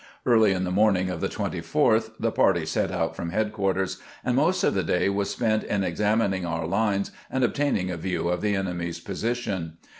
[0.25, 4.63] Early on the morning of the 24th the party set out from headquarters, and most
[4.63, 8.41] of the day was spent in exam ining our lines and obtaining a view of
[8.41, 9.77] the enemy's position.